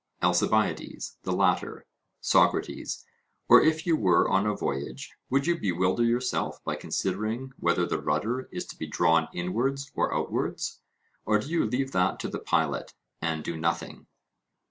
[0.23, 1.85] ALCIBIADES: The latter.
[2.21, 3.05] SOCRATES:
[3.47, 8.01] Or if you were on a voyage, would you bewilder yourself by considering whether the
[8.01, 10.79] rudder is to be drawn inwards or outwards,
[11.23, 14.07] or do you leave that to the pilot, and do nothing?